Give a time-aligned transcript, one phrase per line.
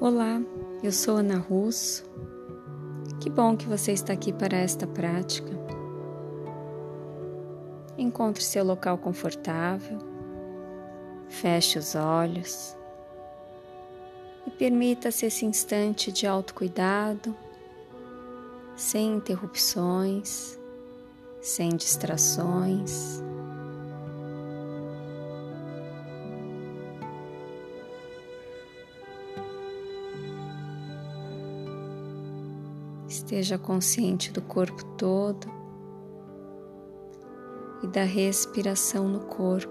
[0.00, 0.40] Olá,
[0.80, 2.04] eu sou Ana Russo.
[3.20, 5.50] Que bom que você está aqui para esta prática.
[7.98, 9.98] Encontre seu local confortável,
[11.28, 12.76] feche os olhos
[14.46, 17.34] e permita-se esse instante de autocuidado,
[18.76, 20.56] sem interrupções,
[21.40, 23.20] sem distrações.
[33.18, 35.48] Esteja consciente do corpo todo
[37.82, 39.68] e da respiração no corpo.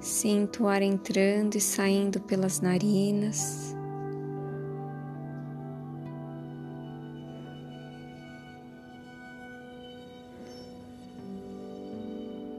[0.00, 3.67] Sinto o ar entrando e saindo pelas narinas.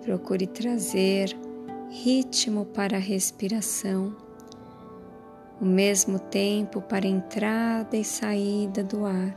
[0.09, 1.38] Procure trazer
[1.91, 4.17] ritmo para a respiração,
[5.61, 9.35] o mesmo tempo para entrada e saída do ar.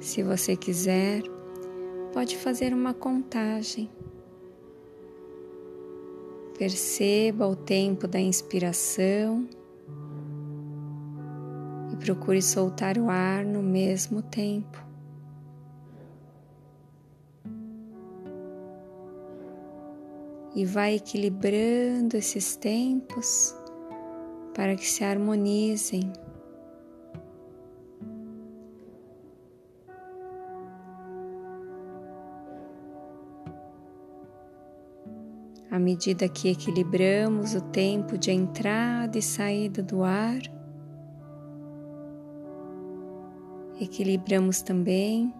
[0.00, 1.24] Se você quiser,
[2.12, 3.90] pode fazer uma contagem.
[6.58, 9.48] Perceba o tempo da inspiração
[11.92, 14.82] e procure soltar o ar no mesmo tempo.
[20.54, 23.54] E vai equilibrando esses tempos
[24.54, 26.12] para que se harmonizem.
[35.72, 40.38] À medida que equilibramos o tempo de entrada e saída do ar,
[43.80, 45.34] equilibramos também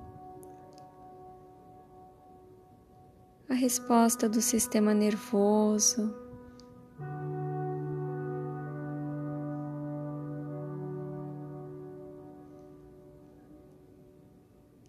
[3.47, 6.15] a resposta do sistema nervoso.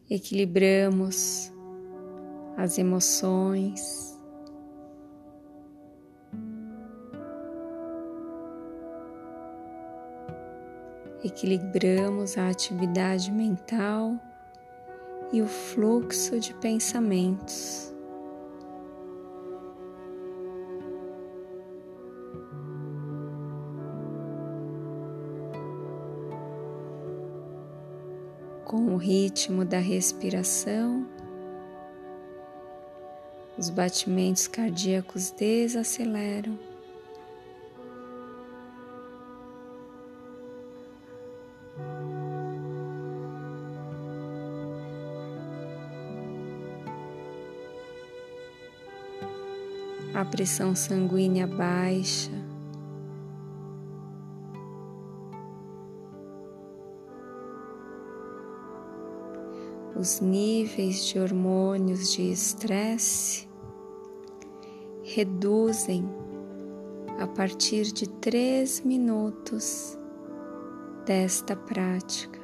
[0.09, 1.51] Equilibramos
[2.55, 4.12] as emoções.
[11.23, 14.19] Equilibramos a atividade mental
[15.31, 17.93] e o fluxo de pensamentos.
[28.65, 31.07] Com o ritmo da respiração,
[33.57, 36.72] os batimentos cardíacos desaceleram.
[50.13, 52.31] A pressão sanguínea baixa.
[59.95, 63.47] Os níveis de hormônios de estresse
[65.03, 66.03] reduzem
[67.19, 69.97] a partir de três minutos
[71.05, 72.42] desta prática.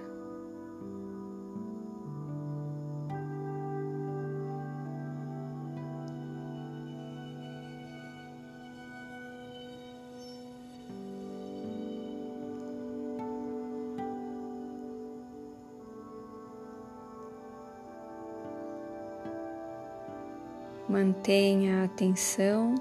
[20.89, 22.73] Mantenha a atenção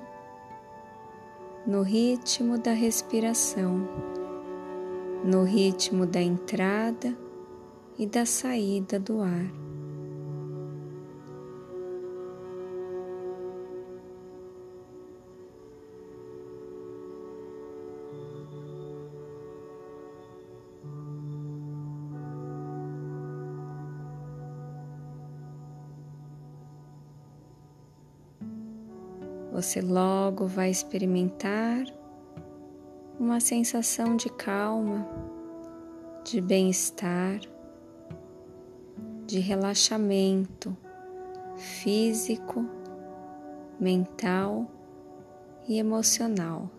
[1.67, 3.87] no ritmo da respiração,
[5.23, 7.15] no ritmo da entrada
[7.99, 9.68] e da saída do ar.
[29.61, 31.85] Você logo vai experimentar
[33.19, 35.05] uma sensação de calma,
[36.25, 37.41] de bem-estar,
[39.27, 40.77] de relaxamento
[41.57, 42.65] físico,
[43.81, 44.71] mental
[45.67, 46.71] e emocional.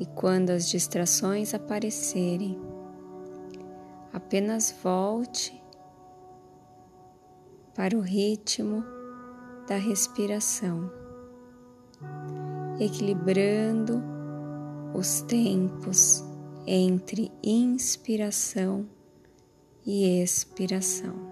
[0.00, 2.58] E quando as distrações aparecerem,
[4.14, 5.62] apenas volte
[7.74, 8.84] para o ritmo
[9.66, 10.90] da respiração,
[12.78, 14.02] equilibrando
[14.94, 16.22] os tempos
[16.66, 18.86] entre inspiração
[19.84, 21.23] e expiração.